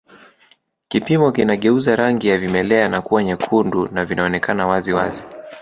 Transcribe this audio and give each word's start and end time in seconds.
Kipimo 0.87 1.31
kinageuza 1.31 1.95
rangi 1.95 2.27
ya 2.27 2.37
vimelea 2.37 2.89
na 2.89 3.01
kuwa 3.01 3.23
vyekundu 3.23 3.87
na 3.91 4.05
vinaonekana 4.05 4.67
wazi 4.67 4.93
wazi 4.93 5.21